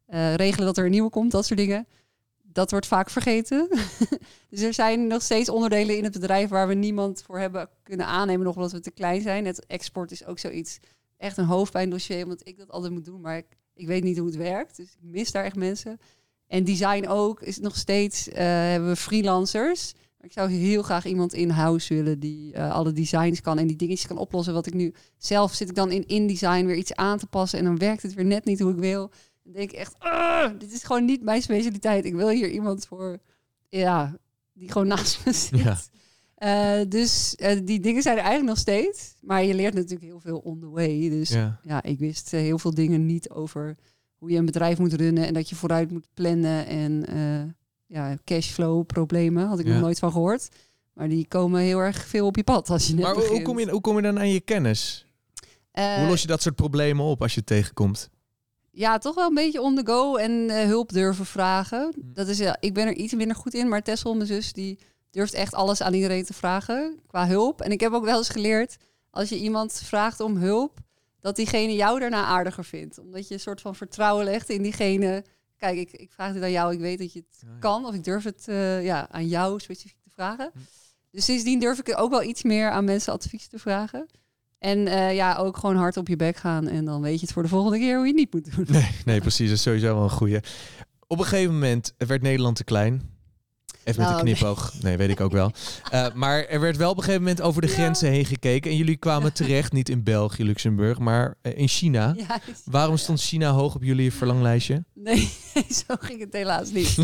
[0.07, 1.87] uh, regelen dat er een nieuwe komt, dat soort dingen.
[2.43, 3.67] Dat wordt vaak vergeten.
[4.49, 8.05] dus er zijn nog steeds onderdelen in het bedrijf waar we niemand voor hebben kunnen
[8.05, 9.45] aannemen, nog omdat we te klein zijn.
[9.45, 10.79] Het export is ook zoiets,
[11.17, 14.27] echt een hoofdpijndossier, omdat ik dat altijd moet doen, maar ik, ik weet niet hoe
[14.27, 14.77] het werkt.
[14.77, 15.99] Dus ik mis daar echt mensen.
[16.47, 19.93] En design ook is nog steeds, uh, hebben we freelancers.
[20.21, 24.07] Ik zou heel graag iemand in-house willen die uh, alle designs kan en die dingetjes
[24.07, 24.53] kan oplossen.
[24.53, 27.65] Wat ik nu zelf zit ik dan in InDesign weer iets aan te passen en
[27.65, 29.11] dan werkt het weer net niet hoe ik wil.
[29.47, 29.95] Dan denk ik echt,
[30.59, 32.05] dit is gewoon niet mijn specialiteit.
[32.05, 33.17] Ik wil hier iemand voor,
[33.69, 34.17] ja,
[34.53, 35.59] die gewoon naast me zit.
[35.59, 35.77] Ja.
[36.39, 39.15] Uh, dus uh, die dingen zijn er eigenlijk nog steeds.
[39.21, 41.09] Maar je leert natuurlijk heel veel on the way.
[41.09, 43.75] Dus ja, ja ik wist heel veel dingen niet over
[44.17, 47.05] hoe je een bedrijf moet runnen en dat je vooruit moet plannen en
[47.85, 49.47] ja, cashflow problemen.
[49.47, 49.71] Had ik ja.
[49.71, 50.49] nog nooit van gehoord.
[50.93, 53.33] Maar die komen heel erg veel op je pad als je net Maar begint.
[53.33, 55.05] hoe kom, je, hoe kom je dan aan je kennis?
[55.71, 58.09] Hoe los je dat soort problemen op als je het tegenkomt?
[58.77, 61.93] Ja, toch wel een beetje on the go en eh, hulp durven vragen.
[61.97, 64.79] Dat is, ja, ik ben er iets minder goed in, maar Tessel, mijn zus, die
[65.11, 67.61] durft echt alles aan iedereen te vragen qua hulp.
[67.61, 68.77] En ik heb ook wel eens geleerd,
[69.09, 70.79] als je iemand vraagt om hulp,
[71.19, 72.97] dat diegene jou daarna aardiger vindt.
[72.99, 75.23] Omdat je een soort van vertrouwen legt in diegene.
[75.57, 77.59] Kijk, ik, ik vraag dit aan jou, ik weet dat je het Ja, ja.
[77.59, 77.85] kan.
[77.85, 80.49] Of ik durf het eh, ja, aan jou specifiek te vragen.
[80.53, 80.59] Hm.
[81.11, 84.07] Dus sindsdien durf ik ook wel iets meer aan mensen advies te vragen.
[84.59, 86.67] En eh, ja, ook gewoon hard op je bek gaan.
[86.67, 88.65] En dan weet je het voor de volgende keer hoe je het niet moet doen.
[88.69, 89.47] Nee, nee, precies.
[89.47, 90.39] Dat is sowieso wel een goeie.
[91.07, 93.15] Op een gegeven moment werd Nederland te klein.
[93.83, 94.73] Even met Nou, een knipoog.
[94.81, 95.51] Nee, weet ik ook wel.
[95.91, 97.73] Eh, maar er werd wel op een gegeven moment over de Ja.
[97.73, 98.71] grenzen heen gekeken.
[98.71, 102.13] En jullie kwamen terecht, niet in België, Luxemburg, maar eh, in China.
[102.17, 104.83] Ja, Waarom stond China hoog op jullie verlanglijstje?
[104.93, 105.29] Nee,
[105.87, 106.95] zo ging het helaas niet.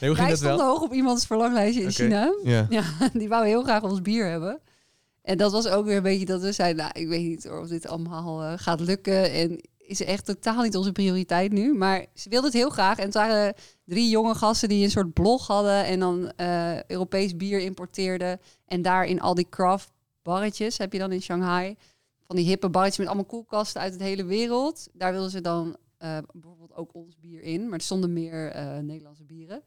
[0.00, 0.66] Nee, hoe ging Wij stonden wel?
[0.68, 1.90] hoog op iemands verlanglijstje in.
[1.90, 2.34] China.
[2.44, 2.66] Ja.
[2.70, 4.60] Ja, die wou heel graag ons bier hebben.
[5.22, 7.68] En dat was ook weer een beetje dat we zeiden, nou, ik weet niet of
[7.68, 9.32] dit allemaal eh, gaat lukken.
[9.32, 11.74] En is echt totaal niet onze prioriteit nu.
[11.74, 12.98] Maar ze wilde het heel graag.
[12.98, 13.54] En het waren
[13.84, 18.40] drie jonge gasten die een soort blog hadden en dan eh, Europees bier importeerden.
[18.66, 21.76] En daar in al die craft barretjes heb je dan in Shanghai.
[22.26, 24.88] Van die hippe barretjes met allemaal koelkasten uit de hele wereld.
[24.92, 27.64] Daar wilden ze dan eh, bijvoorbeeld ook ons bier in.
[27.64, 29.62] Maar er stonden meer Nederlandse bieren.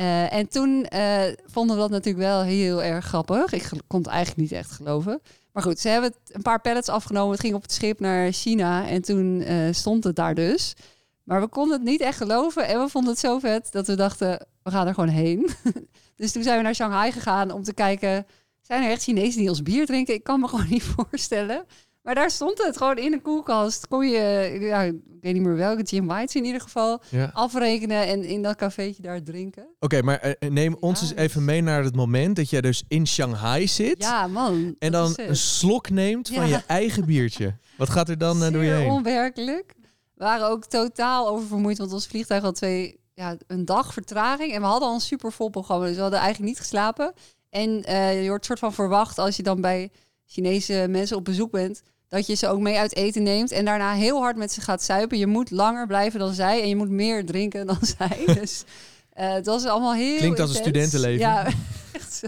[0.00, 3.52] Eh, en toen eh, vonden we dat natuurlijk wel heel erg grappig.
[3.52, 5.20] Ik kon het eigenlijk niet echt geloven.
[5.52, 7.30] Maar goed, ze hebben een paar pallets afgenomen.
[7.30, 8.88] Het ging op het schip naar China.
[8.88, 10.74] En toen eh, stond het daar dus.
[11.22, 12.66] Maar we konden het niet echt geloven.
[12.66, 15.50] En we vonden het zo vet dat we dachten, we gaan er gewoon heen.
[16.16, 18.26] dus toen zijn we naar Shanghai gegaan om te kijken...
[18.60, 20.14] zijn er echt Chinezen die ons bier drinken?
[20.14, 21.64] Ik kan me gewoon niet voorstellen.
[22.02, 23.88] Maar daar stond het gewoon in een koelkast.
[23.88, 27.30] Kon je, ja, ik weet niet meer welke, Jim White's in ieder geval, Ja.
[27.34, 29.66] afrekenen en in dat cafeetje daar drinken.
[29.78, 33.06] Oké, maar eh, neem ons eens even mee naar het moment dat jij dus in
[33.06, 34.02] Shanghai zit.
[34.02, 34.74] Ja, man.
[34.78, 36.56] En dan een slok neemt van Ja.
[36.56, 37.54] je eigen biertje.
[37.76, 38.90] Wat gaat er dan eh, door je heen?
[38.90, 39.74] onwerkelijk.
[40.14, 44.52] We waren ook totaal oververmoeid, want ons vliegtuig had twee, ja, een dag vertraging.
[44.52, 47.12] En we hadden al een super vol programma, dus we hadden eigenlijk niet geslapen.
[47.50, 49.90] En eh, je wordt soort van verwacht als je dan bij
[50.32, 53.92] Chinese mensen op bezoek bent, dat je ze ook mee uit eten neemt en daarna
[53.92, 55.18] heel hard met ze gaat suipen.
[55.18, 58.22] Je moet langer blijven dan zij en je moet meer drinken dan zij.
[58.26, 58.64] Dus
[59.12, 61.18] eh het was allemaal heel Klinkt als een studentenleven.
[61.18, 61.46] Ja,
[61.92, 62.26] echt zo.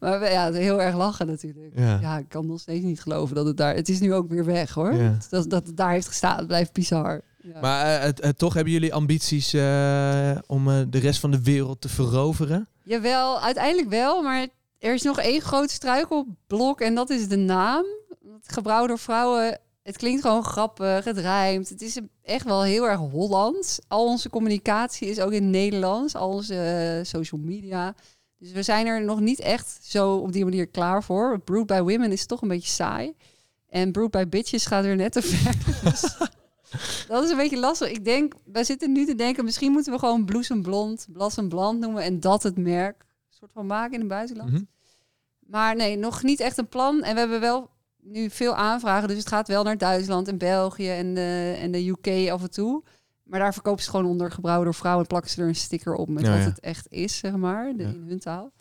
[0.00, 1.72] Maar ja, heel erg lachen natuurlijk.
[1.76, 1.98] Ja.
[2.00, 3.74] Ja, ik kan nog steeds niet geloven dat het daar...
[3.74, 4.94] Het is nu ook weer weg, hoor.
[4.94, 5.18] Ja.
[5.30, 7.20] Dat, dat het daar heeft gestaan, het blijft bizar.
[7.42, 7.60] Ja.
[7.60, 11.80] Maar eh, het- toch hebben jullie ambities eh, om eh, de rest van de wereld
[11.80, 12.68] te veroveren?
[12.82, 14.46] Jawel, uiteindelijk wel, maar
[14.78, 17.84] er is nog één groot struikelblok en dat is de naam.
[18.42, 21.68] Het door vrouwen, het klinkt gewoon grappig, het rijmt.
[21.68, 23.78] Het is echt wel heel erg Hollands.
[23.88, 27.94] Al onze communicatie is ook in Nederlands, al onze eh, social media.
[28.38, 31.40] Dus we zijn er nog niet echt zo op die manier klaar voor.
[31.40, 33.14] Brewed by Women is toch een beetje saai.
[33.68, 35.54] En Brewed by Bitches gaat weer net te ver.
[35.90, 37.90] Dus dat is een beetje lastig.
[37.90, 42.20] Ik denk, wij zitten nu te denken, misschien moeten we gewoon bloesemblond, blassemblond noemen en
[42.20, 43.05] dat het merk
[43.36, 44.50] soort van maken in het buitenland.
[44.50, 44.62] Mhm.
[45.46, 47.02] Maar nee, nog niet echt een plan.
[47.02, 47.70] En we hebben wel
[48.02, 51.88] nu veel aanvragen, dus het gaat wel naar Duitsland en België en de, en de
[51.88, 52.82] UK af en toe.
[53.22, 55.94] Maar daar verkopen ze gewoon onder gebrouwen door vrouwen en plakken ze er een sticker
[55.94, 56.44] op met Ja, wat ja.
[56.44, 57.88] het echt is, zeg maar, de, Ja.
[57.88, 58.52] in hun taal.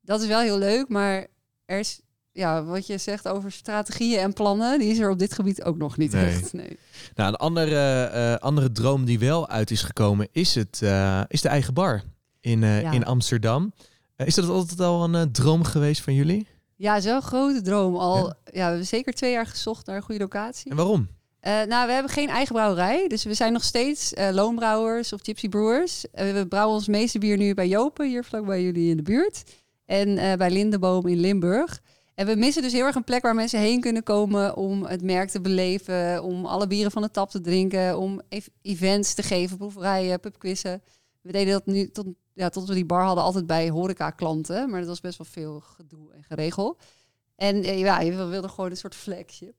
[0.00, 1.26] Dat is wel heel leuk, maar
[1.64, 2.00] er is,
[2.32, 5.76] ja, wat je zegt over strategieën en plannen, die is er op dit gebied ook
[5.76, 6.26] nog niet Nee.
[6.26, 6.52] echt.
[6.52, 6.78] Nee.
[7.14, 11.40] Nou, een andere, eh, andere droom die wel uit is gekomen is, het, eh, is
[11.40, 12.02] de eigen bar
[12.40, 13.72] in, eh, in Amsterdam.
[14.16, 16.46] Eh, is dat altijd al een eh, droom geweest van jullie?
[16.76, 17.96] Ja, zo'n grote droom.
[17.96, 18.32] Al, ja.
[18.44, 20.70] we hebben zeker twee jaar gezocht naar een goede locatie.
[20.70, 21.08] En waarom?
[21.40, 23.08] Eh, nou, we hebben geen eigen brouwerij.
[23.08, 26.04] Dus we zijn nog steeds loonbrouwers of gypsy brewers.
[26.12, 29.42] We brouwen ons meeste bier nu bij Jopen, hier vlak bij jullie in de buurt.
[29.86, 31.80] En bij Lindeboom in Limburg.
[32.14, 35.02] En we missen dus heel erg een plek waar mensen heen kunnen komen om het
[35.02, 39.22] merk te beleven, om alle bieren van de tap te drinken, om ev- events te
[39.22, 40.82] geven, proeverijen, pubquizzen.
[41.20, 44.78] We deden dat nu tot, ja, tot we die bar hadden altijd bij horeca-klanten, maar
[44.78, 46.76] dat was best wel veel gedoe en geregel.
[47.36, 49.54] En eh, ja, je wilde gewoon een soort flagship.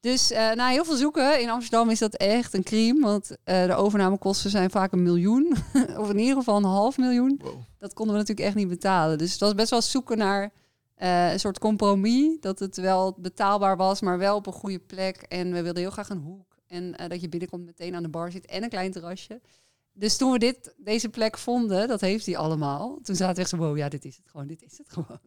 [0.00, 3.00] Dus eh, na heel veel zoeken in Amsterdam is dat echt een crime.
[3.00, 5.56] Want eh, de overnamekosten zijn vaak een miljoen.
[5.98, 7.40] of in ieder geval een half miljoen.
[7.78, 9.18] Dat konden we natuurlijk echt niet betalen.
[9.18, 10.52] Dus het was best wel zoeken naar
[10.96, 12.40] een soort compromis.
[12.40, 15.16] Dat het wel betaalbaar was, maar wel op een goede plek.
[15.16, 16.56] En we wilden heel graag een hoek.
[16.66, 19.40] En dat je binnenkomt meteen aan de bar zit en een klein terrasje.
[19.96, 22.98] Dus toen we dit, deze plek vonden, dat heeft hij allemaal.
[23.02, 25.20] Toen zaten we echt zo, wow, ja, dit is het gewoon, dit is het gewoon.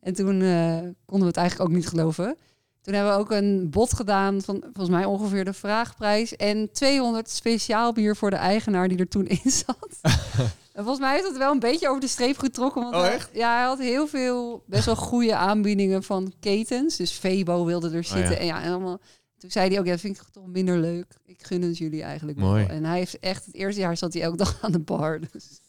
[0.00, 2.36] En toen eh, konden we het eigenlijk ook niet geloven.
[2.82, 6.36] Toen hebben we ook een bod gedaan van volgens mij ongeveer de vraagprijs.
[6.36, 9.98] En 200 speciaal bier voor de eigenaar die er toen in zat.
[10.72, 12.82] en volgens mij heeft het wel een beetje over de streep getrokken.
[12.82, 16.96] Want Oh, hij- ja, hij had heel veel best wel goede aanbiedingen van ketens.
[16.96, 18.24] Dus Febo wilde er zitten.
[18.24, 18.38] Oh, ja.
[18.38, 19.00] En ja, en allemaal.
[19.42, 21.06] Toen zei hij ook, ja, dat vind ik toch minder leuk.
[21.24, 22.48] Ik gun het jullie eigenlijk wel.
[22.48, 22.64] Mooi.
[22.64, 25.20] En hij heeft echt, het eerste jaar zat hij elke dag aan de bar.
[25.32, 25.60] Dus.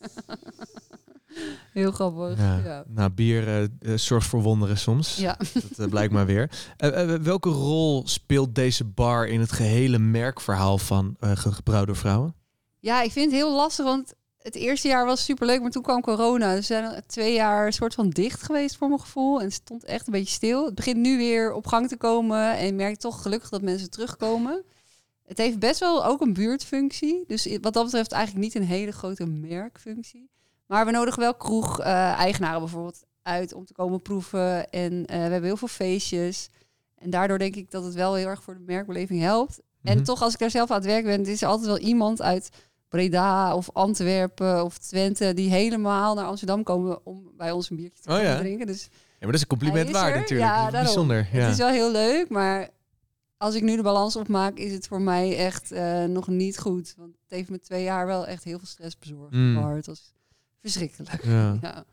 [1.72, 2.38] Heel grappig.
[2.38, 2.58] Ja.
[2.58, 2.84] Ja.
[2.88, 5.16] Nou, bier eh, eh, zorgt voor wonderen soms.
[5.16, 5.38] Ja.
[5.54, 6.50] Dat eh, blijkt maar weer.
[7.22, 12.36] Welke rol speelt deze bar in het gehele merkverhaal van gebrouwde vrouwen?
[12.80, 16.02] Ja, ik vind het heel lastig, want het eerste jaar was superleuk, maar toen kwam
[16.02, 16.50] corona.
[16.56, 19.40] Dus we zijn twee jaar een soort van dicht geweest voor mijn gevoel.
[19.40, 20.66] En het stond echt een beetje stil.
[20.66, 23.90] Het begint nu weer op gang te komen en je merkt toch gelukkig dat mensen
[23.90, 24.64] terugkomen.
[25.26, 27.24] Het heeft best wel ook een buurtfunctie.
[27.28, 30.30] Dus wat dat betreft eigenlijk niet een hele grote merkfunctie.
[30.66, 34.70] Maar we nodigen wel kroeg-eigenaren bijvoorbeeld uit om te komen proeven.
[34.70, 36.50] En eh, we hebben heel veel feestjes.
[36.98, 39.60] En daardoor denk ik dat het wel heel erg voor de merkbeleving helpt.
[39.84, 40.04] En Mhm.
[40.06, 42.50] toch, als ik daar zelf aan het werk ben, is er altijd wel iemand uit
[42.94, 48.04] Breda of Antwerpen of Twente die helemaal naar Amsterdam komen om bij ons een biertje
[48.04, 48.38] te Oh ja.
[48.38, 48.68] drinken.
[48.68, 50.20] Dus Ja, maar dat is een compliment is waard er.
[50.20, 50.50] natuurlijk.
[50.50, 51.08] Ja, Dat is daarom.
[51.08, 51.28] Bijzonder.
[51.32, 51.40] Ja.
[51.44, 52.70] het is wel heel leuk, maar
[53.38, 56.94] als ik nu de balans opmaak, is het voor mij echt eh, nog niet goed.
[56.98, 59.34] Want het heeft me twee jaar wel echt heel veel stress bezorgd.
[59.34, 59.54] Mm.
[59.54, 60.14] Maar het was
[60.62, 61.24] verschrikkelijk.
[61.24, 61.58] Ja.
[61.62, 61.84] Ja.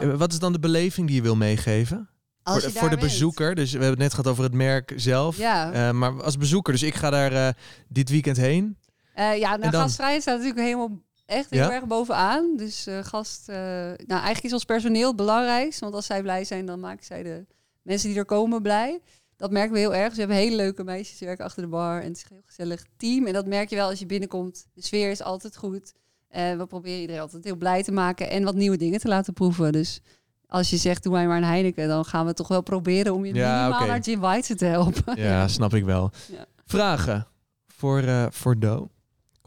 [0.00, 2.08] En wat is dan de beleving die je wil meegeven?
[2.42, 3.54] Als voor de, voor bezoeker.
[3.54, 5.36] Dus we hebben het net gehad over het merk zelf.
[5.36, 7.48] Ja, Eh, maar als bezoeker, dus ik ga daar eh,
[7.88, 8.76] dit weekend heen.
[9.14, 11.72] Eh, ja En nou, gastvrijheid staat natuurlijk helemaal echt heel Ja?
[11.72, 12.56] erg bovenaan.
[12.56, 15.82] Dus eh, gast, eh, nou eigenlijk is ons personeel het belangrijkste.
[15.84, 17.46] Want als zij blij zijn, dan maken zij de
[17.82, 19.00] mensen die er komen blij.
[19.36, 20.04] Dat merken we heel erg.
[20.06, 22.00] Dus we hebben hele leuke meisjes die werken achter de bar.
[22.00, 23.26] En het is een heel gezellig team.
[23.26, 24.66] En dat merk je wel als je binnenkomt.
[24.74, 25.92] De sfeer is altijd goed.
[26.28, 28.30] Eh, we proberen iedereen altijd heel blij te maken.
[28.30, 29.72] En wat nieuwe dingen te laten proeven.
[29.72, 30.00] Dus
[30.46, 31.88] als je zegt, doe mij maar een Heineken.
[31.88, 35.16] Dan gaan we toch wel proberen om je Ja, minimaal naar Jim White te helpen.
[35.20, 36.10] Ja, snap ik wel.
[36.32, 36.44] Ja.
[36.64, 37.26] Vragen
[37.66, 38.90] voor, eh voor Do.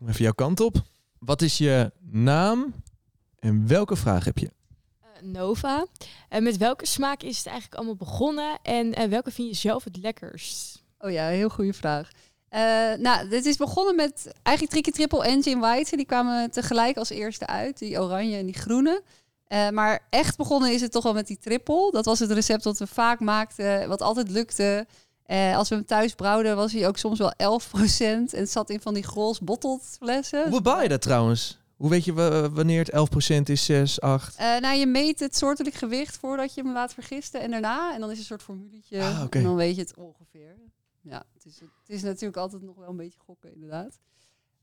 [0.05, 0.75] Kom even jouw kant op.
[1.19, 2.73] Wat is je naam
[3.39, 4.49] en welke vraag heb je?
[5.01, 5.85] Eh, Nova.
[6.29, 8.59] En met welke smaak is het eigenlijk allemaal begonnen?
[8.61, 10.83] En eh, welke vind je zelf het lekkerst?
[10.99, 12.09] Oh ja, heel goede vraag.
[12.49, 12.61] Eh,
[12.97, 15.95] nou, dit is begonnen met eigenlijk Tricky Triple en Jim White.
[15.95, 19.03] Die kwamen tegelijk als eerste uit, die oranje en die groene.
[19.45, 21.91] Eh, maar echt begonnen is het toch wel met die triple.
[21.91, 24.87] Dat was het recept dat we vaak maakten, wat altijd lukte.
[25.25, 28.33] Eh, als we hem thuis brouwden, was hij ook soms wel 11%.
[28.33, 30.41] En het zat in van die grols bottled flessen.
[30.49, 31.59] Hoe bepaal je dat trouwens?
[31.75, 34.35] Hoe weet je wa- wanneer het 11% is, 6, 8?
[34.35, 37.93] Eh, nou, je meet het soortelijk gewicht voordat je hem laat vergisten en daarna.
[37.93, 38.99] En dan is een soort formuletje.
[39.01, 39.25] Ah.
[39.29, 40.55] En dan weet je het ongeveer.
[41.01, 43.99] Ja, het is, het is natuurlijk altijd nog wel een beetje gokken, inderdaad.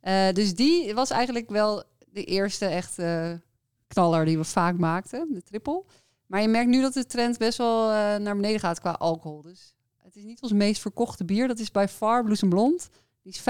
[0.01, 3.41] Eh, dus die was eigenlijk wel de eerste echte
[3.87, 5.85] knaller die we vaak maakten, de triple.
[6.27, 7.87] Maar je merkt nu dat de trend best wel
[8.19, 9.43] naar beneden gaat qua alcohol.
[9.43, 9.75] Dus
[10.13, 11.49] het is niet ons meest verkochte bier.
[11.49, 12.89] Dat is bij Far Blues Blond.
[13.23, 13.43] Die is 50%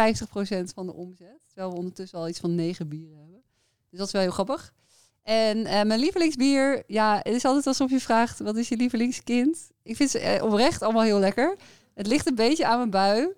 [0.74, 1.40] van de omzet.
[1.46, 3.42] Terwijl we ondertussen al iets van negen bieren hebben.
[3.90, 4.74] Dus dat is wel heel grappig.
[5.22, 9.70] En eh, mijn lievelingsbier, ja, het is altijd alsof je vraagt, wat is je lievelingskind?
[9.82, 11.56] Ik vind ze eh, oprecht allemaal heel lekker.
[11.94, 13.28] Het ligt een beetje aan mijn bui.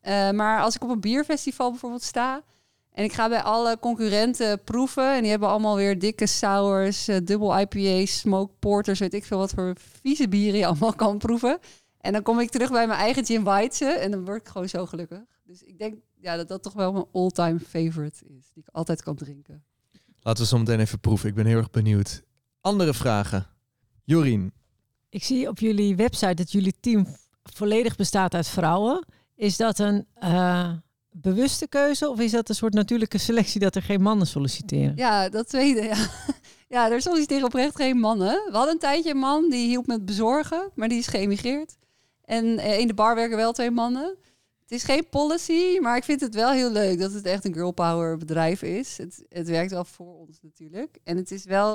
[0.00, 2.42] Eh, maar als ik op een bierfestival bijvoorbeeld sta
[2.92, 7.58] en ik ga bij alle concurrenten proeven en die hebben allemaal weer dikke sours, dubbel
[7.58, 11.58] IPA's, smoke porters, weet ik veel wat voor vieze bieren je allemaal kan proeven.
[12.02, 14.68] En dan kom ik terug bij mijn eigen Jim White en dan word ik gewoon
[14.68, 15.22] zo gelukkig.
[15.44, 19.02] Dus ik denk ja, dat dat toch wel mijn all-time favorite is, die ik altijd
[19.02, 19.64] kan drinken.
[20.20, 21.28] Laten we zo meteen even proeven.
[21.28, 22.22] Ik ben heel erg benieuwd.
[22.60, 23.46] Andere vragen?
[24.04, 24.52] Jorien.
[25.08, 27.06] Ik zie op jullie website dat jullie team
[27.42, 29.04] volledig bestaat uit vrouwen.
[29.34, 30.72] Is dat een eh,
[31.10, 34.96] bewuste keuze of is dat een soort natuurlijke selectie dat er geen mannen solliciteren?
[34.96, 36.08] Ja, dat tweede, ja.
[36.68, 38.42] Ja, er solliciteren oprecht geen mannen.
[38.46, 41.76] We hadden een tijdje een man die hielp met bezorgen, maar die is geëmigreerd.
[42.24, 44.16] En eh, in de bar werken wel twee mannen.
[44.62, 47.52] Het is geen policy, maar ik vind het wel heel leuk dat het echt een
[47.52, 48.98] girl power bedrijf is.
[48.98, 50.98] Het, het werkt wel voor ons natuurlijk.
[51.04, 51.72] En het is wel,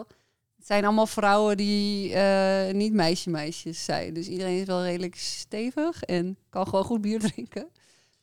[0.58, 4.14] het zijn allemaal vrouwen die eh, niet meisje-meisjes zijn.
[4.14, 7.68] Dus iedereen is wel redelijk stevig en kan gewoon goed bier drinken.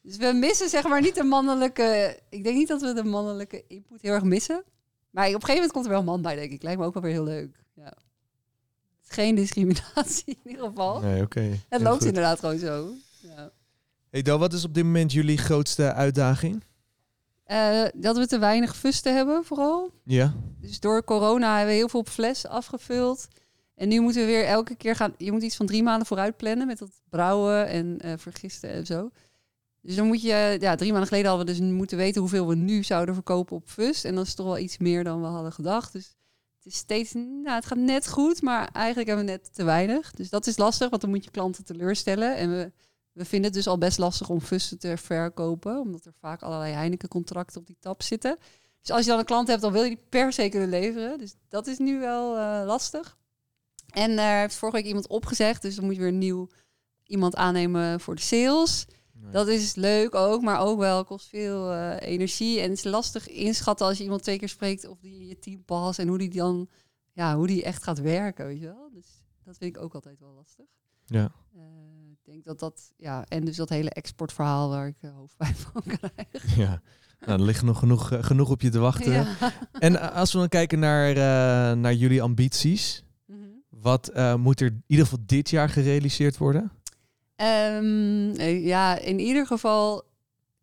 [0.02, 2.18] Dus we missen zeg maar niet de mannelijke.
[2.28, 4.64] Ik denk niet dat we de mannelijke input heel erg missen.
[5.10, 6.62] Maar op een gegeven moment komt er wel een man bij, denk ik.
[6.62, 7.56] Lijkt me ook wel weer heel leuk.
[7.74, 7.92] Ja.
[9.14, 11.00] Geen discriminatie in ieder geval.
[11.00, 11.58] Nee, oké.
[11.68, 12.06] het loopt goed.
[12.06, 12.88] inderdaad gewoon zo.
[13.22, 13.50] Ja.
[14.10, 16.64] Hey Do, wat is op dit moment jullie grootste uitdaging?
[17.44, 19.90] Eh, dat we te weinig fusten hebben, vooral.
[20.04, 20.34] Ja.
[20.60, 23.28] Dus door corona hebben we heel veel op fles afgevuld.
[23.74, 25.14] En nu moeten we weer elke keer gaan.
[25.18, 28.86] Je moet iets van drie maanden vooruit plannen met dat brouwen en eh, vergisten en
[28.86, 29.10] zo.
[29.80, 32.54] Dus dan moet je, ja, drie maanden geleden hadden we dus moeten weten hoeveel we
[32.54, 34.04] nu zouden verkopen op fust.
[34.04, 35.92] En dat is toch wel iets meer dan we hadden gedacht.
[35.92, 36.14] Dus
[36.64, 40.10] het is steeds, nou, het gaat net goed, maar eigenlijk hebben we net te weinig.
[40.10, 42.36] Dus dat is lastig, want dan moet je klanten teleurstellen.
[42.36, 42.72] En we,
[43.12, 46.72] we vinden het dus al best lastig om fusten te verkopen, omdat er vaak allerlei
[46.72, 48.38] Heineken-contracten op die tap zitten.
[48.80, 51.18] Dus als je dan een klant hebt, dan wil je die per se kunnen leveren.
[51.18, 53.16] Dus dat is nu wel eh, lastig.
[53.90, 56.48] En er heeft vorige week iemand opgezegd, dus dan moet je weer een nieuw
[57.04, 58.86] iemand aannemen voor de sales.
[59.30, 62.60] Dat is leuk ook, maar ook wel kost veel eh, energie.
[62.60, 65.38] En het is lastig inschatten als je iemand twee keer spreekt of die in je
[65.38, 66.68] team past en hoe die dan,
[67.12, 68.90] ja, hoe die echt gaat werken, weet je wel.
[68.92, 69.06] Dus
[69.44, 70.64] dat vind ik ook altijd wel lastig.
[71.04, 71.32] Ja.
[71.54, 71.62] Eh,
[72.10, 75.82] ik denk dat dat, ja, en dus dat hele exportverhaal waar ik uh, hoofdpijn van
[75.98, 76.56] krijg.
[76.56, 76.82] Ja.
[77.20, 79.12] Nou, er ligt nog genoeg, genoeg op je te wachten.
[79.12, 79.52] Ja.
[79.72, 81.14] En als we dan kijken naar,
[81.76, 83.04] naar jullie ambities.
[83.26, 83.38] Mhm.
[83.68, 86.72] Wat moet er in ieder geval dit jaar gerealiseerd worden?
[87.44, 90.02] Ehm, eh, ja, in ieder geval.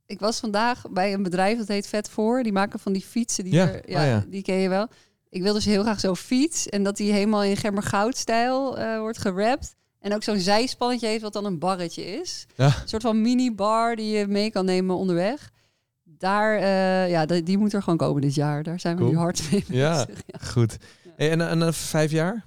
[0.06, 2.44] Ik was vandaag bij een bedrijf dat heet Vet Voor.
[2.44, 3.44] Die maken van die fietsen.
[3.44, 4.26] Die, Ja, er- oh ja.
[4.28, 4.88] die ken je wel.
[5.30, 6.70] Ik wil dus heel graag zo'n fiets.
[6.70, 9.76] En dat die helemaal in gemmergoudstijl eh wordt gerapt.
[10.00, 12.46] En ook zo'n zijspannetje heeft wat dan een barretje is.
[12.56, 12.66] Ja.
[12.66, 15.50] Een soort van mini-bar die je mee kan nemen onderweg.
[16.04, 18.64] Daar, eh, ja, die, die moet er gewoon komen dit jaar.
[18.64, 19.14] Daar zijn we Cool.
[19.14, 20.06] nu hard mee Ja.
[20.06, 20.22] bezig.
[20.28, 20.40] Ja.
[20.48, 20.78] Goed.
[21.18, 22.46] En, en, en, vijf jaar?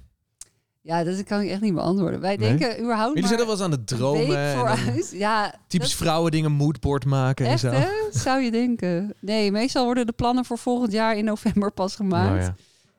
[0.85, 2.19] Ja, dat kan ik echt niet beantwoorden.
[2.19, 2.47] Wij Nee?
[2.57, 4.51] denken überhaupt Jullie zijn al wel eens aan het dromen.
[4.57, 5.11] vooruit.
[5.13, 7.77] Ja, typisch dat- vrouwen dingen moodboard maken Echt, en zo.
[7.77, 7.87] hè?
[8.11, 9.13] Zou je denken.
[9.19, 12.29] Nee, meestal worden de plannen voor volgend jaar in november pas gemaakt.
[12.29, 12.55] Nou ja.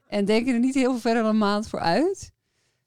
[0.08, 2.32] En denken er niet heel veel verder dan een maand voor uit.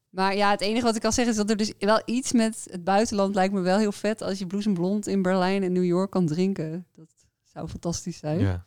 [0.10, 2.68] Maar ja, het enige wat ik kan zeggen is dat er dus wel iets met
[2.72, 6.12] het buitenland lijkt me wel heel vet als je bloesemblond in Berlijn en New York
[6.12, 6.86] kan drinken.
[6.96, 7.08] Dat
[7.54, 8.40] zou fantastisch zijn.
[8.40, 8.66] Ja.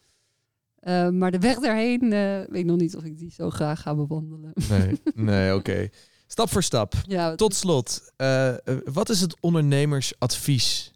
[0.81, 3.81] Eh, maar de weg daarheen eh, weet ik nog niet of ik die zo graag
[3.83, 4.53] ga bewandelen.
[4.69, 5.89] Nee, nee oké.
[6.33, 6.95] Stap voor stap.
[7.07, 10.91] ja, Tot slot, eh, wat is het ondernemersadvies?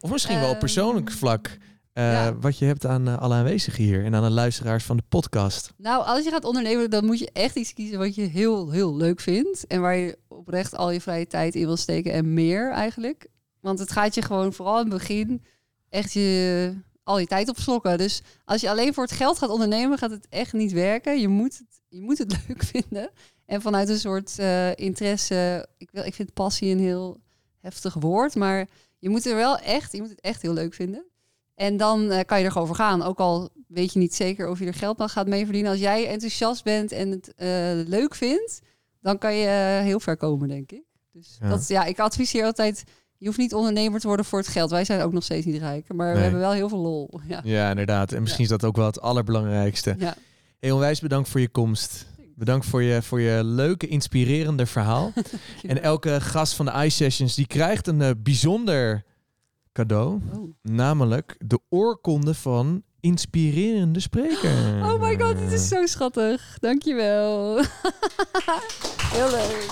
[0.00, 1.56] Of misschien wel op Ehm, persoonlijk vlak.
[1.92, 2.34] eh, ja.
[2.38, 5.72] Wat je hebt aan eh, alle aanwezigen hier en aan de luisteraars van de podcast.
[5.76, 8.96] Nou, als je gaat ondernemen, dan moet je echt iets kiezen wat je heel, heel
[8.96, 9.66] leuk vindt.
[9.66, 13.26] En waar je oprecht al je vrije tijd in wil steken en meer eigenlijk.
[13.60, 15.42] Want het gaat je gewoon vooral in het begin
[15.88, 17.98] echt je, al je tijd opslokken.
[17.98, 21.20] Dus als je alleen voor het geld gaat ondernemen, gaat het echt niet werken.
[21.20, 23.10] Je moet het, je moet het leuk vinden.
[23.48, 27.20] En vanuit een soort eh, interesse, ik, wil, ik vind passie een heel
[27.60, 31.04] heftig woord, maar je moet er wel echt, je moet het echt heel leuk vinden.
[31.54, 33.02] En dan eh, kan je er gewoon voor gaan.
[33.02, 35.70] Ook al weet je niet zeker of je er geld aan gaat mee verdienen.
[35.70, 37.48] Als jij enthousiast bent en het eh,
[37.86, 38.60] leuk vindt,
[39.00, 39.48] dan kan je
[39.82, 40.82] heel ver komen, denk ik.
[41.12, 41.48] Dus Ja.
[41.48, 42.84] Dat, ja, ik adviseer altijd,
[43.16, 44.70] je hoeft niet ondernemer te worden voor het geld.
[44.70, 47.20] Wij zijn ook nog steeds niet rijk, maar we hebben wel heel veel lol.
[47.26, 47.40] Ja.
[47.44, 48.12] Ja, inderdaad.
[48.12, 49.94] En misschien is dat ook wel het allerbelangrijkste.
[49.98, 50.14] Ja.
[50.58, 52.06] Heel onwijs bedankt voor je komst.
[52.38, 55.12] Bedankt voor je, voor je leuke, inspirerende verhaal.
[55.62, 59.04] en elke gast van de iSessions die krijgt een eh, bijzonder
[59.72, 60.20] cadeau.
[60.34, 60.54] Oh.
[60.62, 64.50] Namelijk de oorkonde van inspirerende spreker.
[64.82, 66.56] oh my god, dit is zo schattig.
[66.58, 67.56] Dankjewel.
[69.14, 69.68] heel leuk.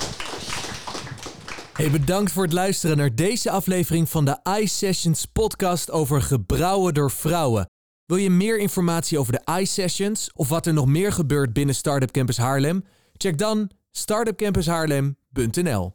[1.72, 7.10] Hey, bedankt voor het luisteren naar deze aflevering van de iSessions podcast over gebrouwen door
[7.10, 7.68] vrouwen.
[8.06, 12.10] Wil je meer informatie over de iSessions of wat er nog meer gebeurt binnen Startup
[12.10, 12.84] Campus Haarlem?
[13.16, 15.94] Check dan startupcampushaarlem.nl.